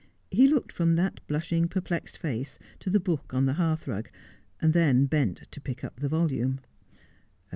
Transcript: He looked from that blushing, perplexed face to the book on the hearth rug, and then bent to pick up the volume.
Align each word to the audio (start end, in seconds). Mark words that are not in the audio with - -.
He 0.31 0.47
looked 0.47 0.71
from 0.71 0.95
that 0.95 1.19
blushing, 1.27 1.67
perplexed 1.67 2.17
face 2.17 2.57
to 2.79 2.89
the 2.89 2.99
book 2.99 3.35
on 3.35 3.45
the 3.45 3.53
hearth 3.53 3.87
rug, 3.87 4.09
and 4.59 4.73
then 4.73 5.05
bent 5.05 5.43
to 5.51 5.61
pick 5.61 5.83
up 5.83 5.99
the 5.99 6.09
volume. 6.09 6.59